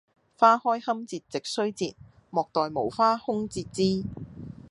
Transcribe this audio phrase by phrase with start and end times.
[0.35, 1.95] 花開堪折直須折，
[2.31, 4.03] 莫待無花空折枝！